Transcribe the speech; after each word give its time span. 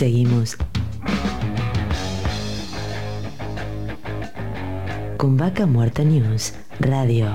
Seguimos 0.00 0.56
con 5.18 5.36
Vaca 5.36 5.66
Muerta 5.66 6.02
News 6.02 6.54
Radio. 6.78 7.28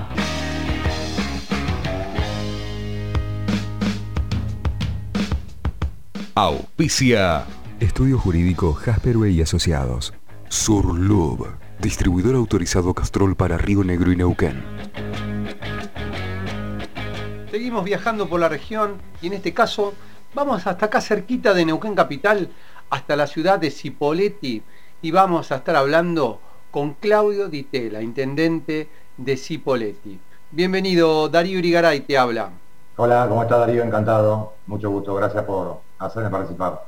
Auspicia. 6.34 7.44
Estudio 7.78 8.18
Jurídico 8.18 8.72
Jasperway 8.72 9.36
y 9.36 9.42
Asociados. 9.42 10.12
Surlub. 10.48 11.46
Distribuidor 11.78 12.34
autorizado 12.34 12.92
Castrol 12.94 13.36
para 13.36 13.58
Río 13.58 13.84
Negro 13.84 14.10
y 14.10 14.16
Neuquén. 14.16 14.64
Seguimos 17.52 17.84
viajando 17.84 18.28
por 18.28 18.40
la 18.40 18.48
región 18.48 18.96
y 19.22 19.28
en 19.28 19.34
este 19.34 19.54
caso 19.54 19.94
vamos 20.36 20.66
hasta 20.66 20.84
acá 20.84 21.00
cerquita 21.00 21.54
de 21.54 21.64
Neuquén 21.64 21.94
Capital, 21.94 22.50
hasta 22.90 23.16
la 23.16 23.26
ciudad 23.26 23.58
de 23.58 23.70
Cipolletti 23.70 24.62
y 25.00 25.10
vamos 25.10 25.50
a 25.50 25.56
estar 25.56 25.74
hablando 25.76 26.40
con 26.70 26.92
Claudio 26.92 27.48
Ditela, 27.48 28.02
intendente 28.02 28.86
de 29.16 29.36
Cipolletti. 29.38 30.20
Bienvenido, 30.50 31.30
Darío 31.30 31.58
Irigaray 31.58 32.00
te 32.00 32.18
habla. 32.18 32.50
Hola, 32.96 33.24
¿cómo 33.30 33.44
está 33.44 33.56
Darío? 33.56 33.82
Encantado. 33.82 34.52
Mucho 34.66 34.90
gusto, 34.90 35.14
gracias 35.14 35.42
por 35.44 35.80
hacerme 35.98 36.28
participar. 36.28 36.84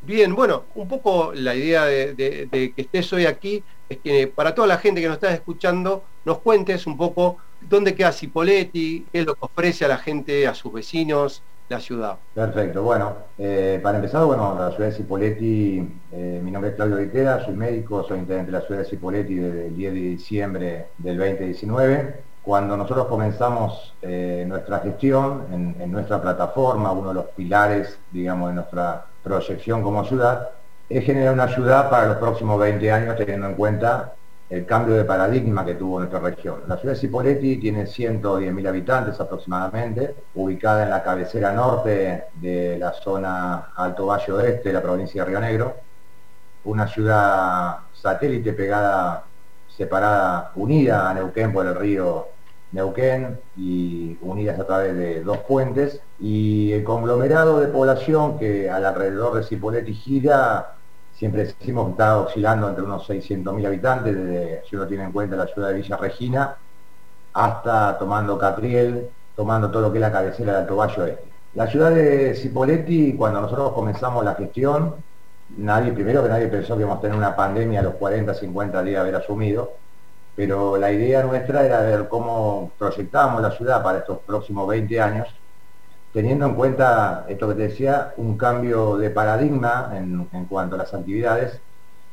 Bien, 0.00 0.34
bueno, 0.34 0.64
un 0.74 0.88
poco 0.88 1.34
la 1.34 1.54
idea 1.54 1.84
de, 1.84 2.48
que 2.50 2.72
estés 2.78 3.12
hoy 3.12 3.26
aquí 3.26 3.62
es 3.90 3.98
que 3.98 4.26
para 4.26 4.54
toda 4.54 4.68
la 4.68 4.78
gente 4.78 5.02
que 5.02 5.08
nos 5.08 5.16
está 5.16 5.34
escuchando, 5.34 6.02
nos 6.24 6.38
cuentes 6.38 6.86
un 6.86 6.96
poco 6.96 7.36
dónde 7.60 7.94
queda 7.94 8.10
Cipolletti, 8.10 9.04
qué 9.12 9.20
es 9.20 9.26
lo 9.26 9.34
que 9.34 9.44
ofrece 9.44 9.84
a 9.84 9.88
la 9.88 9.98
gente, 9.98 10.46
a 10.46 10.54
sus 10.54 10.72
vecinos, 10.72 11.42
la 11.68 11.80
ciudad. 11.80 12.18
Perfecto, 12.34 12.82
bueno, 12.82 13.12
eh, 13.38 13.80
para 13.82 13.96
empezar, 13.96 14.24
bueno, 14.24 14.54
la 14.58 14.70
ciudad 14.72 14.90
de 14.90 14.96
Cipolletti, 14.96 16.00
eh, 16.12 16.40
mi 16.42 16.50
nombre 16.50 16.70
es 16.70 16.76
Claudio 16.76 16.96
Vitera, 16.96 17.44
soy 17.44 17.54
médico, 17.54 18.04
soy 18.04 18.18
intendente 18.18 18.52
de 18.52 18.58
la 18.58 18.66
ciudad 18.66 18.80
de 18.80 18.86
Cipolletti 18.86 19.34
desde 19.34 19.66
el 19.68 19.76
10 19.76 19.94
de 19.94 20.00
diciembre 20.00 20.86
del 20.98 21.16
2019. 21.16 22.22
Cuando 22.42 22.76
nosotros 22.76 23.06
comenzamos 23.06 23.94
eh, 24.02 24.44
nuestra 24.46 24.80
gestión 24.80 25.46
en, 25.50 25.76
en 25.80 25.90
nuestra 25.90 26.20
plataforma, 26.20 26.92
uno 26.92 27.08
de 27.08 27.14
los 27.14 27.26
pilares, 27.28 27.98
digamos, 28.10 28.50
de 28.50 28.56
nuestra 28.56 29.06
proyección 29.22 29.82
como 29.82 30.04
ciudad, 30.04 30.50
es 30.88 31.04
generar 31.04 31.32
una 31.32 31.48
ciudad 31.48 31.88
para 31.88 32.08
los 32.08 32.16
próximos 32.18 32.60
20 32.60 32.92
años 32.92 33.16
teniendo 33.16 33.46
en 33.46 33.54
cuenta 33.54 34.12
el 34.54 34.66
cambio 34.66 34.94
de 34.94 35.04
paradigma 35.04 35.64
que 35.64 35.74
tuvo 35.74 35.98
nuestra 35.98 36.20
región. 36.20 36.62
La 36.68 36.76
ciudad 36.76 36.94
de 36.94 37.00
Cipolletti 37.00 37.56
tiene 37.56 37.86
110.000 37.86 38.68
habitantes 38.68 39.20
aproximadamente, 39.20 40.14
ubicada 40.36 40.84
en 40.84 40.90
la 40.90 41.02
cabecera 41.02 41.52
norte 41.52 42.26
de 42.34 42.78
la 42.78 42.92
zona 42.92 43.70
Alto 43.74 44.06
Valle 44.06 44.32
Oeste 44.32 44.68
de 44.68 44.72
la 44.72 44.80
provincia 44.80 45.24
de 45.24 45.28
Río 45.28 45.40
Negro, 45.40 45.74
una 46.66 46.86
ciudad 46.86 47.78
satélite 47.92 48.52
pegada, 48.52 49.24
separada, 49.68 50.52
unida 50.54 51.10
a 51.10 51.14
Neuquén 51.14 51.52
por 51.52 51.66
el 51.66 51.74
río 51.74 52.28
Neuquén 52.70 53.40
y 53.56 54.16
unidas 54.20 54.60
a 54.60 54.66
través 54.66 54.96
de 54.96 55.22
dos 55.24 55.38
puentes 55.38 56.00
y 56.20 56.70
el 56.72 56.84
conglomerado 56.84 57.58
de 57.58 57.66
población 57.66 58.38
que 58.38 58.70
alrededor 58.70 59.34
de 59.34 59.42
Cipolletti 59.42 59.94
gira 59.94 60.74
siempre 61.16 61.44
decimos 61.44 61.86
que 61.86 61.90
está 61.92 62.18
oscilando 62.18 62.68
entre 62.68 62.84
unos 62.84 63.08
600.000 63.08 63.66
habitantes, 63.66 64.14
desde, 64.14 64.62
si 64.68 64.76
uno 64.76 64.86
tiene 64.86 65.04
en 65.04 65.12
cuenta 65.12 65.36
la 65.36 65.46
ciudad 65.46 65.68
de 65.68 65.74
Villa 65.74 65.96
Regina, 65.96 66.56
hasta 67.32 67.98
tomando 67.98 68.38
Catriel, 68.38 69.08
tomando 69.36 69.70
todo 69.70 69.82
lo 69.82 69.92
que 69.92 69.98
es 69.98 70.02
la 70.02 70.12
cabecera 70.12 70.52
del 70.52 70.62
Alto 70.62 70.76
Valle. 70.76 71.18
La 71.54 71.66
ciudad 71.66 71.90
de 71.90 72.34
Cipolletti, 72.34 73.14
cuando 73.14 73.40
nosotros 73.40 73.72
comenzamos 73.72 74.24
la 74.24 74.34
gestión, 74.34 74.96
nadie, 75.56 75.92
primero 75.92 76.22
que 76.22 76.28
nadie 76.28 76.48
pensó 76.48 76.74
que 76.74 76.80
íbamos 76.80 76.98
a 76.98 77.02
tener 77.02 77.16
una 77.16 77.36
pandemia 77.36 77.80
a 77.80 77.84
los 77.84 77.94
40, 77.94 78.34
50 78.34 78.82
días 78.82 78.94
de 78.94 79.00
haber 79.00 79.16
asumido, 79.16 79.72
pero 80.34 80.76
la 80.76 80.90
idea 80.90 81.22
nuestra 81.22 81.64
era 81.64 81.80
ver 81.80 82.08
cómo 82.08 82.72
proyectábamos 82.76 83.40
la 83.42 83.52
ciudad 83.52 83.82
para 83.82 83.98
estos 83.98 84.18
próximos 84.18 84.66
20 84.66 85.00
años, 85.00 85.28
teniendo 86.14 86.46
en 86.46 86.54
cuenta 86.54 87.26
esto 87.28 87.48
que 87.48 87.54
te 87.54 87.62
decía, 87.62 88.14
un 88.18 88.38
cambio 88.38 88.96
de 88.96 89.10
paradigma 89.10 89.92
en, 89.94 90.46
cuanto 90.48 90.76
a 90.76 90.78
las 90.78 90.94
actividades 90.94 91.60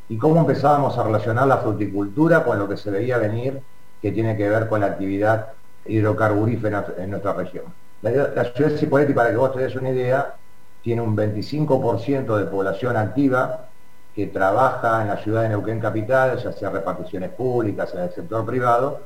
y 0.09 0.17
cómo 0.17 0.39
empezábamos 0.39 0.97
a 0.97 1.03
relacionar 1.03 1.45
la 1.45 1.59
fruticultura 1.59 2.43
con 2.43 2.57
lo 2.57 2.67
que 2.67 2.77
se 2.77 2.89
veía 2.89 3.19
venir, 3.19 3.61
que 4.01 4.11
tiene 4.11 4.35
que 4.35 4.49
ver 4.49 4.67
con 4.67 4.81
la 4.81 4.87
actividad 4.87 5.49
hidrocarburífera 5.85 6.95
en 6.97 7.11
nuestra 7.11 7.33
región. 7.33 7.65
La, 8.01 8.11
ciudad 8.55 8.71
de 8.71 8.77
Cipolletti, 8.79 9.13
para 9.13 9.29
que 9.29 9.37
vos 9.37 9.53
te 9.53 9.59
des 9.59 9.75
una 9.75 9.91
idea, 9.91 10.33
tiene 10.81 11.03
un 11.03 11.15
25% 11.15 12.37
de 12.37 12.45
población 12.45 12.97
activa 12.97 13.67
que 14.15 14.25
trabaja 14.25 15.03
en 15.03 15.09
la 15.09 15.17
ciudad 15.17 15.43
de 15.43 15.49
Neuquén 15.49 15.79
Capital, 15.79 16.39
ya 16.39 16.51
sea 16.51 16.71
reparticiones 16.71 17.29
públicas, 17.29 17.93
en 17.93 18.01
el 18.01 18.11
sector 18.11 18.43
privado, 18.47 19.01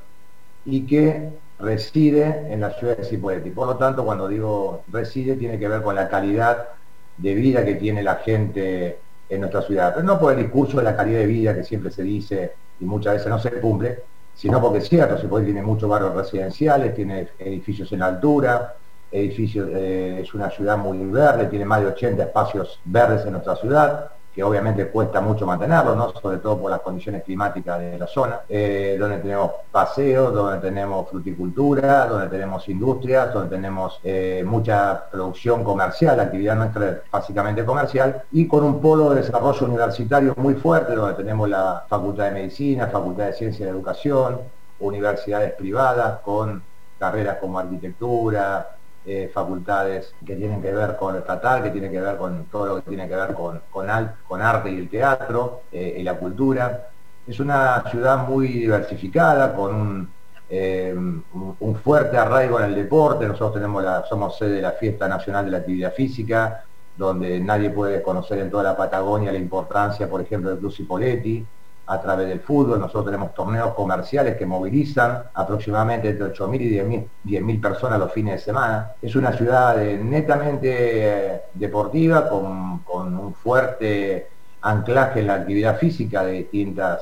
y 0.63 0.87
que 0.87 1.31
reside 1.59 2.51
en 2.51 2.61
la 2.61 2.71
ciudad 2.71 2.97
de 2.97 3.05
Cipolletti. 3.05 3.49
Por 3.49 3.67
lo 3.67 3.77
tanto, 3.77 4.03
cuando 4.05 4.27
digo 4.27 4.83
reside, 4.91 5.35
tiene 5.35 5.57
que 5.57 5.67
ver 5.67 5.81
con 5.81 5.95
la 5.95 6.09
calidad 6.09 6.69
de 7.17 7.33
vida 7.33 7.63
que 7.63 7.75
tiene 7.75 8.03
la 8.03 8.15
gente 8.15 8.99
en 9.29 9.39
nuestra 9.39 9.61
ciudad. 9.61 9.93
Pero 9.95 10.05
no 10.05 10.19
por 10.19 10.33
el 10.33 10.39
discurso 10.39 10.77
de 10.77 10.83
la 10.83 10.95
calidad 10.95 11.19
de 11.19 11.27
vida 11.27 11.55
que 11.55 11.63
siempre 11.63 11.91
se 11.91 12.03
dice 12.03 12.53
y 12.79 12.85
muchas 12.85 13.13
veces 13.15 13.29
no 13.29 13.39
se 13.39 13.51
cumple, 13.59 14.03
sino 14.33 14.61
porque 14.61 14.79
es 14.79 14.89
cierto, 14.89 15.17
Cipolletti 15.17 15.53
tiene 15.53 15.65
muchos 15.65 15.89
barrios 15.89 16.13
residenciales, 16.13 16.93
tiene 16.93 17.29
edificios 17.39 17.91
en 17.93 18.01
altura, 18.01 18.75
edificios, 19.11 19.69
eh, 19.71 20.19
es 20.21 20.33
una 20.33 20.49
ciudad 20.49 20.77
muy 20.77 20.97
verde, 21.09 21.45
tiene 21.47 21.63
más 21.63 21.81
de 21.81 21.87
80 21.87 22.23
espacios 22.23 22.79
verdes 22.83 23.25
en 23.25 23.31
nuestra 23.31 23.55
ciudad, 23.55 24.11
que 24.35 24.43
obviamente 24.43 24.87
cuesta 24.89 25.21
mucho 25.21 25.45
mantenerlo, 25.45 25.95
¿no? 25.95 26.11
sobre 26.11 26.39
todo 26.39 26.59
por 26.59 26.69
las 26.69 26.81
condiciones 26.81 27.23
climáticas 27.23 27.79
de 27.79 27.97
la 27.97 28.05
zona, 28.05 28.41
eh, 28.49 28.97
donde 28.99 29.19
tenemos 29.19 29.51
paseos, 29.71 30.33
donde 30.33 30.59
tenemos 30.59 31.09
fruticultura, 31.09 32.05
donde 32.05 32.27
tenemos 32.27 32.67
industrias, 32.67 33.33
donde 33.33 33.55
tenemos 33.55 33.97
eh, 34.03 34.43
mucha 34.45 35.09
producción 35.09 35.63
comercial, 35.63 36.19
actividad 36.19 36.57
nuestra 36.57 36.89
es 36.89 36.97
básicamente 37.09 37.63
comercial, 37.63 38.23
y 38.33 38.45
con 38.45 38.65
un 38.65 38.81
polo 38.81 39.11
de 39.11 39.21
desarrollo 39.21 39.67
universitario 39.67 40.33
muy 40.35 40.55
fuerte, 40.55 40.95
donde 40.95 41.13
tenemos 41.15 41.47
la 41.47 41.85
Facultad 41.87 42.25
de 42.25 42.31
Medicina, 42.31 42.87
Facultad 42.87 43.27
de 43.27 43.33
Ciencia 43.33 43.65
y 43.65 43.69
Educación, 43.69 44.41
universidades 44.79 45.53
privadas 45.53 46.19
con 46.25 46.61
carreras 46.99 47.37
como 47.39 47.57
arquitectura, 47.57 48.75
eh, 49.05 49.29
facultades 49.33 50.13
que 50.25 50.35
tienen 50.35 50.61
que 50.61 50.71
ver 50.71 50.95
con 50.95 51.13
el 51.13 51.21
estatal, 51.21 51.61
que 51.61 51.69
tienen 51.69 51.91
que 51.91 52.01
ver 52.01 52.17
con 52.17 52.45
todo 52.45 52.65
lo 52.65 52.75
que 52.77 52.89
tiene 52.89 53.07
que 53.07 53.15
ver 53.15 53.33
con, 53.33 53.61
con, 53.69 54.41
arte 54.41 54.71
y 54.71 54.77
el 54.77 54.89
teatro 54.89 55.61
eh, 55.71 55.97
y 55.99 56.03
la 56.03 56.15
cultura. 56.15 56.89
Es 57.27 57.39
una 57.39 57.83
ciudad 57.91 58.27
muy 58.27 58.47
diversificada, 58.47 59.53
con 59.53 60.09
eh, 60.49 60.93
un, 60.95 61.55
un, 61.59 61.75
fuerte 61.75 62.17
arraigo 62.17 62.59
en 62.59 62.65
el 62.65 62.75
deporte. 62.75 63.27
Nosotros 63.27 63.53
tenemos 63.53 63.83
la, 63.83 64.05
somos 64.05 64.37
sede 64.37 64.55
de 64.55 64.61
la 64.61 64.71
Fiesta 64.71 65.07
Nacional 65.07 65.45
de 65.45 65.51
la 65.51 65.57
Actividad 65.57 65.93
Física, 65.93 66.63
donde 66.97 67.39
nadie 67.39 67.69
puede 67.69 68.01
conocer 68.01 68.39
en 68.39 68.49
toda 68.49 68.63
la 68.63 68.77
Patagonia 68.77 69.31
la 69.31 69.37
importancia, 69.37 70.09
por 70.09 70.21
ejemplo, 70.21 70.49
del 70.49 70.59
Club 70.59 70.73
Cipoletti 70.73 71.45
a 71.87 72.01
través 72.01 72.27
del 72.27 72.39
fútbol. 72.39 72.79
Nosotros 72.79 73.05
tenemos 73.05 73.33
torneos 73.33 73.73
comerciales 73.73 74.37
que 74.37 74.45
movilizan 74.45 75.23
aproximadamente 75.33 76.09
entre 76.09 76.33
8.000 76.33 77.09
y 77.25 77.31
10.000 77.31 77.61
personas 77.61 77.99
los 77.99 78.11
fines 78.11 78.35
de 78.35 78.39
semana. 78.39 78.91
Es 79.01 79.15
una 79.15 79.31
ciudad 79.33 79.81
eh, 79.81 79.97
netamente 79.97 80.69
eh, 80.71 81.41
deportiva 81.53 82.27
con, 82.29 82.83
un 82.87 83.33
fuerte 83.33 84.27
anclaje 84.61 85.19
en 85.19 85.27
la 85.27 85.35
actividad 85.35 85.77
física 85.77 86.23
de 86.25 86.31
distintas 86.33 87.01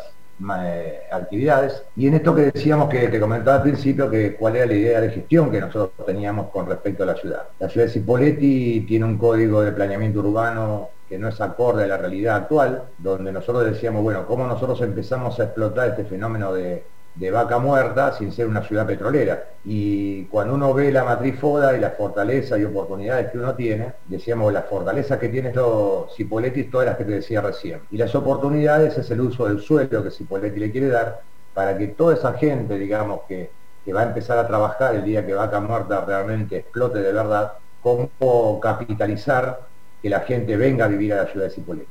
eh, 0.60 1.04
actividades. 1.12 1.84
Y 1.96 2.08
en 2.08 2.16
esto 2.16 2.36
que 2.36 2.52
decíamos 2.52 2.90
que 2.90 3.08
te 3.08 3.20
comentaba 3.20 3.58
al 3.58 3.64
principio, 3.64 4.10
que 4.10 4.36
cuál 4.36 4.58
era 4.58 4.66
la 4.66 4.74
idea 4.74 5.02
de 5.02 5.12
gestión 5.12 5.50
que 5.52 5.62
nosotros 5.62 6.06
teníamos 6.06 6.50
con 6.50 6.66
respecto 6.66 7.04
a 7.04 7.08
la 7.08 7.16
ciudad. 7.16 7.44
La 7.60 7.70
ciudad 7.70 7.88
de 7.88 7.94
Cipoletti 7.94 8.82
tiene 8.82 9.06
un 9.06 9.18
código 9.18 9.62
de 9.62 9.72
planeamiento 9.72 10.20
urbano 10.20 10.90
que 11.14 11.20
no 11.20 11.28
es 11.28 11.40
acorde 11.42 11.84
a 11.84 11.88
la 11.88 11.98
realidad 11.98 12.38
actual, 12.38 12.86
donde 12.98 13.32
nosotros 13.32 13.66
decíamos, 13.66 14.02
bueno, 14.02 14.26
¿cómo 14.26 14.48
nosotros 14.48 14.82
empezamos 14.82 15.40
a 15.40 15.44
explotar 15.44 15.90
este 15.90 16.06
fenómeno 16.06 16.52
de, 16.52 16.84
vaca 17.32 17.60
muerta 17.60 18.14
sin 18.14 18.32
ser 18.32 18.48
una 18.48 18.64
ciudad 18.64 18.88
petrolera? 18.88 19.44
Y 19.64 20.24
cuando 20.24 20.56
uno 20.56 20.74
ve 20.74 20.92
la 20.92 21.04
matriz 21.04 21.40
FODA 21.40 21.78
y 21.78 21.80
las 21.80 21.96
fortalezas 21.96 22.60
y 22.60 22.64
oportunidades 22.64 23.32
que 23.32 23.38
uno 23.38 23.54
tiene, 23.54 23.94
decíamos, 24.08 24.52
las 24.52 24.66
fortalezas 24.66 25.20
que 25.20 25.30
tiene 25.30 25.50
esto 25.50 26.08
Cipoletti, 26.18 26.64
todas 26.64 26.88
las 26.88 26.98
que 26.98 27.06
te 27.06 27.12
decía 27.12 27.42
recién. 27.42 27.82
Y 27.92 27.98
las 27.98 28.16
oportunidades 28.16 28.98
es 28.98 29.12
el 29.12 29.22
uso 29.22 29.46
del 29.46 29.60
suelo 29.60 30.04
que 30.04 30.10
Cipoletti 30.10 30.60
le 30.60 30.72
quiere 30.72 30.88
dar 30.88 31.22
para 31.54 31.78
que 31.78 31.90
toda 31.90 32.16
esa 32.16 32.34
gente, 32.34 32.80
digamos, 32.80 33.20
que, 33.28 33.52
que 33.86 33.94
va 33.94 34.02
a 34.02 34.06
empezar 34.06 34.40
a 34.40 34.48
trabajar 34.48 34.96
el 34.96 35.04
día 35.04 35.24
que 35.24 35.36
vaca 35.36 35.60
muerta 35.60 36.04
realmente 36.06 36.58
explote 36.58 37.02
de 37.02 37.12
verdad, 37.12 37.54
cómo 37.84 38.60
capitalizar 38.60 39.73
que 40.04 40.10
la 40.10 40.20
gente 40.20 40.58
venga 40.58 40.86
a 40.86 40.90
vivir 40.90 41.14
a 41.14 41.24
la 41.24 41.26
ciudad 41.28 41.48
de 41.48 41.52
Cipolletti. 41.52 41.90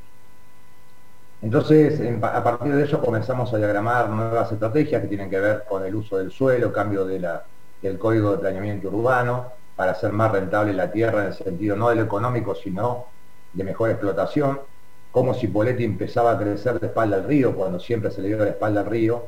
Entonces, 1.41 2.01
a 2.23 2.45
partir 2.45 2.75
de 2.75 2.85
eso 2.85 3.01
comenzamos 3.01 3.53
a 3.53 3.57
diagramar 3.57 4.11
nuevas 4.11 4.53
estrategias 4.53 5.03
que 5.03 5.09
tienen 5.09 5.29
que 5.29 5.41
ver 5.41 5.65
con 5.69 5.85
el 5.85 5.95
uso 5.95 6.19
del 6.19 6.31
suelo, 6.31 6.73
cambio 6.73 7.05
de 7.05 7.19
del 7.81 7.99
código 7.99 8.33
de 8.33 8.39
planeamiento 8.39 8.89
urbano, 8.89 9.53
para 9.75 9.93
hacer 9.93 10.13
más 10.13 10.31
rentable 10.31 10.73
la 10.73 10.93
tierra 10.93 11.23
en 11.23 11.27
el 11.29 11.35
sentido 11.35 11.75
no 11.75 11.89
del 11.89 12.01
económico, 12.01 12.55
sino 12.55 13.07
de 13.53 13.65
mejor 13.65 13.91
explotación. 13.91 14.61
cómo 15.11 15.35
Cipolletti 15.35 15.85
empezaba 15.85 16.33
a 16.33 16.39
crecer 16.39 16.79
de 16.79 16.87
espalda 16.87 17.17
al 17.17 17.25
río, 17.25 17.57
cuando 17.57 17.81
siempre 17.81 18.11
se 18.11 18.21
le 18.23 18.29
dio 18.29 18.39
la 18.39 18.51
espalda 18.51 18.83
al 18.83 18.87
río, 18.87 19.25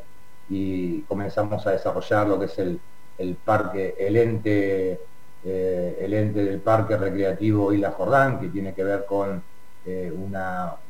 y 0.49 1.01
comenzamos 1.03 1.67
a 1.67 1.73
desarrollar 1.73 2.29
lo 2.29 2.39
que 2.39 2.47
es 2.47 2.59
el, 2.59 3.37
parque, 3.45 3.95
el 3.99 4.17
ente, 4.17 5.01
eh, 5.45 5.99
el 6.01 6.15
ente 6.15 6.45
del 6.45 6.61
Parque 6.61 6.97
Recreativo 6.97 7.73
Isla 7.73 7.91
Jordán, 7.91 8.41
que 8.41 8.49
tiene 8.49 8.75
que 8.75 8.85
ver 8.85 9.05
con 9.05 9.43
eh, 9.87 10.13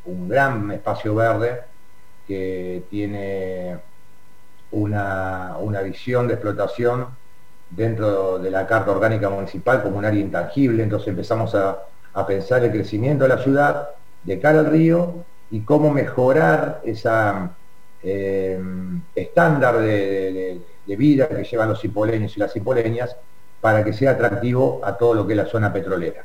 un 0.05 0.29
gran 0.29 0.71
espacio 0.71 1.15
verde 1.15 1.63
que 2.27 2.85
tiene 2.89 3.77
una, 4.71 5.57
visión 5.83 6.29
de 6.29 6.35
explotación 6.35 7.09
dentro 7.71 8.39
de 8.39 8.51
la 8.51 8.67
Carta 8.67 8.93
Orgánica 8.93 9.29
Municipal 9.29 9.83
como 9.83 9.99
un 9.99 10.05
área 10.05 10.21
intangible, 10.21 10.83
entonces 10.83 11.09
empezamos 11.09 11.55
a, 11.55 11.87
pensar 12.27 12.63
el 12.63 12.71
crecimiento 12.71 13.25
de 13.25 13.31
la 13.31 13.43
ciudad 13.43 13.89
de 14.23 14.39
cara 14.39 14.61
al 14.61 14.67
río 14.67 15.25
y 15.51 15.63
cómo 15.63 15.91
mejorar 15.91 16.81
esa 16.85 17.51
eh, 18.05 18.61
estándar 19.17 19.81
de, 19.81 20.61
vida 20.87 21.27
que 21.27 21.43
llevan 21.43 21.71
los 21.71 21.81
cipoleños 21.81 22.37
y 22.37 22.41
las 22.41 22.53
cipoleñas 22.53 23.17
para 23.65 23.83
que 23.83 23.95
sea 23.95 24.11
atractivo 24.11 24.83
a 24.85 24.95
todo 24.95 25.15
lo 25.15 25.27
que 25.27 25.33
es 25.33 25.39
la 25.39 25.47
zona 25.47 25.73
petrolera. 25.73 26.23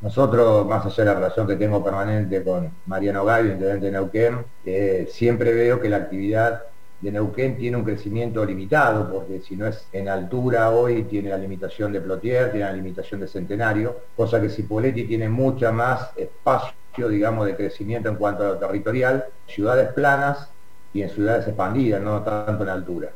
Nosotros, 0.00 0.66
más 0.66 0.84
allá 0.84 0.96
de 0.96 1.04
la 1.04 1.14
relación 1.14 1.46
que 1.46 1.54
tengo 1.54 1.84
permanente 1.84 2.42
con 2.42 2.72
Mariano 2.86 3.24
Gallo, 3.24 3.52
intendente 3.52 3.86
de 3.86 3.92
Neuquén, 3.92 4.38
eh, 4.66 5.08
siempre 5.08 5.54
veo 5.54 5.80
que 5.80 5.88
la 5.88 5.98
actividad 5.98 6.64
de 7.00 7.12
Neuquén 7.12 7.56
tiene 7.56 7.76
un 7.76 7.84
crecimiento 7.84 8.44
limitado, 8.44 9.08
porque 9.12 9.40
si 9.42 9.54
no 9.54 9.68
es 9.68 9.86
en 9.92 10.08
altura 10.08 10.70
hoy, 10.70 11.04
tiene 11.04 11.30
la 11.30 11.38
limitación 11.38 11.92
de 11.92 12.00
Plotier, 12.00 12.50
tiene 12.50 12.66
la 12.66 12.72
limitación 12.72 13.20
de 13.20 13.28
Centenario, 13.28 13.98
cosa 14.16 14.40
que 14.40 14.48
Cipolletti 14.48 15.04
tiene 15.04 15.28
mucha 15.28 15.70
más 15.70 16.10
espacio, 16.16 17.08
digamos, 17.08 17.46
de 17.46 17.54
crecimiento 17.54 18.08
en 18.08 18.16
cuanto 18.16 18.42
a 18.42 18.48
lo 18.48 18.58
territorial, 18.58 19.26
ciudades 19.46 19.92
planas 19.92 20.50
y 20.92 21.02
en 21.02 21.10
ciudades 21.10 21.46
expandidas, 21.46 22.02
no 22.02 22.22
tanto 22.22 22.64
en 22.64 22.70
altura. 22.70 23.12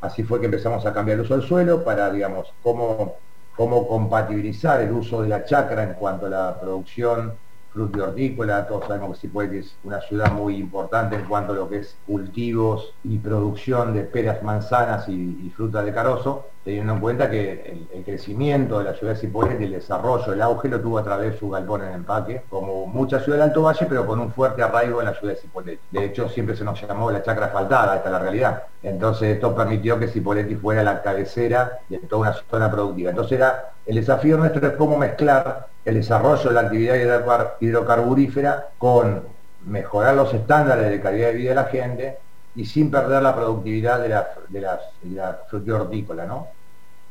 Así 0.00 0.22
fue 0.22 0.40
que 0.40 0.46
empezamos 0.46 0.84
a 0.86 0.92
cambiar 0.92 1.18
el 1.18 1.24
uso 1.24 1.36
del 1.36 1.46
suelo 1.46 1.84
para, 1.84 2.10
digamos, 2.10 2.54
cómo, 2.62 3.16
cómo 3.54 3.86
compatibilizar 3.88 4.80
el 4.82 4.92
uso 4.92 5.22
de 5.22 5.28
la 5.28 5.44
chacra 5.44 5.82
en 5.82 5.94
cuanto 5.94 6.26
a 6.26 6.30
la 6.30 6.60
producción 6.60 7.38
hortícola, 7.76 8.66
todos 8.66 8.86
sabemos 8.86 9.16
que 9.16 9.26
Cipuetti 9.26 9.58
es 9.58 9.76
una 9.84 10.00
ciudad 10.00 10.32
muy 10.32 10.56
importante 10.56 11.16
en 11.16 11.24
cuanto 11.24 11.52
a 11.52 11.56
lo 11.56 11.68
que 11.68 11.78
es 11.78 11.96
cultivos 12.06 12.94
y 13.04 13.18
producción 13.18 13.92
de 13.94 14.02
peras, 14.02 14.42
manzanas 14.42 15.08
y, 15.08 15.52
frutas 15.56 15.84
de 15.84 15.92
carozo, 15.92 16.46
teniendo 16.64 16.94
en 16.94 17.00
cuenta 17.00 17.30
que 17.30 17.86
el, 17.92 18.04
crecimiento 18.04 18.78
de 18.78 18.84
la 18.84 18.94
ciudad 18.94 19.14
de 19.14 19.20
Cipolletti, 19.20 19.64
el 19.64 19.72
desarrollo, 19.72 20.32
el 20.32 20.42
auge 20.42 20.68
lo 20.68 20.80
tuvo 20.80 20.98
a 20.98 21.04
través 21.04 21.32
de 21.32 21.38
su 21.38 21.50
galpón 21.50 21.82
en 21.82 21.92
empaque, 21.92 22.42
como 22.48 22.86
muchas 22.86 23.24
ciudades 23.24 23.44
del 23.44 23.50
Alto 23.50 23.62
Valle, 23.62 23.86
pero 23.88 24.06
con 24.06 24.20
un 24.20 24.32
fuerte 24.32 24.62
arraigo 24.62 25.00
en 25.00 25.06
la 25.06 25.14
ciudad 25.14 25.34
de 25.34 25.40
Cipolletti. 25.40 25.82
De 25.90 26.04
hecho, 26.04 26.28
siempre 26.28 26.56
se 26.56 26.64
nos 26.64 26.80
llamó 26.80 27.10
la 27.10 27.22
chacra 27.22 27.46
asfaltada, 27.46 27.96
esta 27.96 28.08
es 28.08 28.12
la 28.12 28.18
realidad. 28.18 28.62
Entonces, 28.82 29.34
esto 29.34 29.54
permitió 29.54 29.98
que 29.98 30.08
Cipolletti 30.08 30.54
fuera 30.54 30.82
la 30.82 31.02
cabecera 31.02 31.78
de 31.88 31.98
toda 31.98 32.30
una 32.30 32.32
zona 32.48 32.70
productiva. 32.70 33.10
Entonces, 33.10 33.40
el 33.86 33.94
desafío 33.96 34.36
nuestro 34.36 34.66
es 34.66 34.74
cómo 34.74 34.96
mezclar 34.96 35.68
el 35.86 35.94
desarrollo 35.94 36.48
de 36.48 36.52
la 36.52 36.60
actividad 36.62 37.56
hidrocarburífera 37.60 38.70
con 38.76 39.22
mejorar 39.66 40.16
los 40.16 40.34
estándares 40.34 40.90
de 40.90 41.00
calidad 41.00 41.28
de 41.28 41.34
vida 41.34 41.50
de 41.50 41.54
la 41.54 41.64
gente 41.64 42.18
y 42.56 42.64
sin 42.64 42.90
perder 42.90 43.22
la 43.22 43.36
productividad 43.36 44.00
de 44.00 44.08
la, 44.08 44.28
de 44.48 44.60
la, 44.60 45.40
hortícola. 45.78 46.26
¿no? 46.26 46.48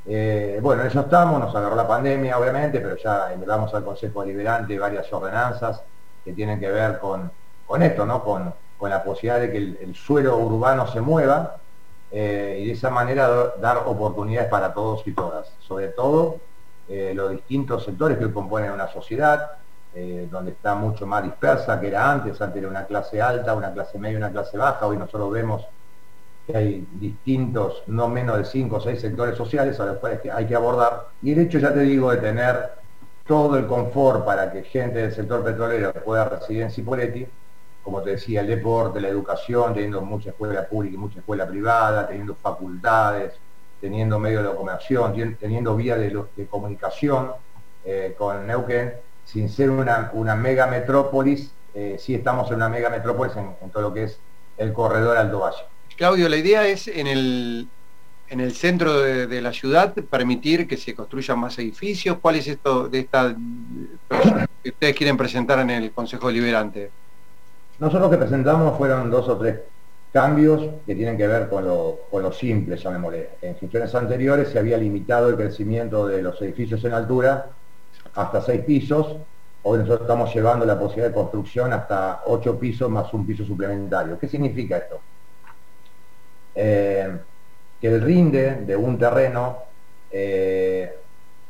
Eh, 0.06 0.60
bueno, 0.62 0.82
en 0.82 0.90
eso 0.90 1.00
estamos, 1.00 1.40
nos 1.40 1.56
agarró 1.56 1.76
la 1.76 1.88
pandemia 1.88 2.38
obviamente, 2.38 2.82
pero 2.82 2.98
ya 2.98 3.32
enviamos 3.32 3.74
al 3.74 3.86
Consejo 3.86 4.22
Deliberante 4.22 4.78
varias 4.78 5.12
ordenanzas 5.12 5.82
que 6.26 6.34
tienen 6.34 6.60
que 6.60 6.70
ver 6.70 7.00
con, 7.00 7.32
con 7.66 7.82
esto, 7.82 8.06
¿no? 8.06 8.24
con, 8.24 8.54
la 8.82 9.04
posibilidad 9.04 9.40
de 9.40 9.52
que 9.52 9.58
el, 9.58 9.96
suelo 9.96 10.38
urbano 10.38 10.86
se 10.86 11.02
mueva 11.02 11.56
eh, 12.12 12.60
y 12.62 12.68
de 12.68 12.74
esa 12.74 12.92
manera 12.92 13.54
dar 13.60 13.78
oportunidades 13.86 14.48
para 14.48 14.76
todos 14.76 15.02
y 15.08 15.14
todas, 15.14 15.52
sobre 15.60 15.88
todo 15.88 16.38
eh, 16.88 17.14
los 17.16 17.32
distintos 17.32 17.84
sectores 17.84 18.18
que 18.18 18.32
componen 18.32 18.72
una 18.72 18.88
sociedad, 18.88 19.52
eh, 19.94 20.28
donde 20.30 20.52
está 20.52 20.76
mucho 20.76 21.08
más 21.08 21.24
dispersa 21.24 21.80
que 21.80 21.88
era 21.88 22.12
antes, 22.12 22.40
antes 22.42 22.60
era 22.60 22.68
una 22.70 22.86
clase 22.86 23.22
alta, 23.22 23.56
una 23.56 23.74
clase 23.74 23.98
media, 23.98 24.18
una 24.18 24.32
clase 24.32 24.58
baja, 24.58 24.86
hoy 24.86 24.98
nosotros 24.98 25.32
vemos 25.32 25.66
que 26.46 26.56
hay 26.56 26.88
distintos, 26.94 27.82
no 27.88 28.08
menos 28.08 28.38
de 28.38 28.46
cinco 28.46 28.76
o 28.76 28.82
seis 28.82 29.02
sectores 29.02 29.36
sociales 29.36 29.80
a 29.80 29.86
los 29.86 29.98
cuales 29.98 30.20
hay 30.32 30.46
que 30.46 30.56
abordar, 30.56 31.08
y 31.22 31.32
el 31.32 31.40
hecho, 31.40 31.60
ya 31.60 31.74
te 31.74 31.80
digo, 31.80 32.12
de 32.12 32.18
tener 32.18 32.72
todo 33.26 33.58
el 33.58 33.66
confort 33.66 34.24
para 34.26 34.52
que 34.52 34.64
gente 34.64 35.00
del 35.00 35.14
sector 35.14 35.44
petrolero 35.44 35.92
pueda 35.94 36.26
residir 36.30 36.64
en 36.64 36.72
Cipolletti, 36.72 37.26
como 37.84 38.02
te 38.02 38.12
decía, 38.12 38.42
el 38.42 38.48
deporte, 38.48 39.00
la 39.00 39.10
educación, 39.10 39.74
teniendo 39.74 40.02
mucha 40.02 40.32
escuela 40.32 40.68
pública 40.68 40.96
y 40.96 40.98
mucha 40.98 41.20
escuela 41.20 41.48
privada, 41.48 42.08
teniendo 42.08 42.36
facultades, 42.36 43.34
teniendo 43.82 44.20
medio 44.20 44.40
de 44.40 44.46
locomoción, 44.46 45.36
teniendo 45.40 45.76
vía 45.76 45.98
de, 45.98 46.48
comunicación 46.50 47.32
eh, 47.84 48.16
con 48.18 48.48
Neuquén, 48.48 48.94
sin 49.26 49.50
ser 49.50 49.70
una, 49.70 50.36
mega 50.36 50.68
metrópolis, 50.68 51.52
eh, 51.74 51.98
sí 52.00 52.16
estamos 52.16 52.50
en 52.50 52.58
una 52.58 52.70
mega 52.70 52.90
metrópolis 52.90 53.36
en, 53.36 53.70
todo 53.72 53.84
lo 53.84 53.94
que 53.94 54.04
es 54.04 54.20
el 54.58 54.72
corredor 54.72 55.18
Alto 55.18 55.40
Valle. 55.40 55.64
Claudio, 55.98 56.30
la 56.30 56.38
idea 56.38 56.68
es 56.68 56.88
en 56.88 57.08
el, 57.08 57.68
en 58.30 58.40
el 58.40 58.54
centro 58.54 59.00
de, 59.00 59.42
la 59.42 59.54
ciudad 59.54 59.94
permitir 59.94 60.68
que 60.68 60.78
se 60.78 60.94
construyan 60.94 61.40
más 61.40 61.58
edificios. 61.60 62.18
¿Cuál 62.22 62.36
es 62.36 62.48
esto 62.48 62.88
de 62.88 63.00
esta 63.00 63.36
que 64.64 64.70
ustedes 64.70 64.96
quieren 64.96 65.18
presentar 65.18 65.60
en 65.60 65.70
el 65.70 65.92
Consejo 65.92 66.28
Deliberante? 66.28 66.92
Nosotros 67.80 68.04
lo 68.04 68.10
que 68.10 68.18
presentamos 68.18 68.78
fueron 68.78 69.10
dos 69.10 69.28
o 69.28 69.38
tres 69.38 69.60
cambios 70.16 70.62
que 70.86 70.96
tienen 70.96 71.18
que 71.18 71.28
ver 71.28 71.50
con 71.50 71.66
lo, 71.68 72.00
con 72.10 72.24
lo 72.24 72.32
simple, 72.32 72.78
llamémosle. 72.78 73.32
En 73.42 73.58
gestiones 73.58 73.94
anteriores 73.94 74.48
se 74.48 74.58
había 74.58 74.78
limitado 74.78 75.28
el 75.28 75.36
crecimiento 75.36 76.08
de 76.08 76.22
los 76.22 76.42
edificios 76.42 76.82
en 76.86 76.94
altura 76.94 77.48
hasta 78.14 78.42
seis 78.42 78.62
pisos. 78.62 79.18
Hoy 79.64 79.80
nosotros 79.80 80.04
estamos 80.04 80.34
llevando 80.34 80.66
la 80.66 80.80
posibilidad 80.80 81.10
de 81.10 81.14
construcción 81.14 81.74
hasta 81.74 82.22
ocho 82.28 82.58
pisos 82.58 82.90
más 82.90 83.14
un 83.14 83.28
piso 83.28 83.44
suplementario. 83.44 84.18
¿Qué 84.18 84.30
significa 84.30 84.78
esto? 84.78 85.02
Eh, 86.56 87.18
que 87.82 87.88
el 87.90 88.02
rinde 88.02 88.62
de 88.66 88.76
un 88.78 88.98
terreno, 88.98 89.58
eh, 90.12 90.98